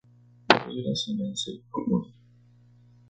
[0.47, 2.11] Por desgracia, nadie se opone.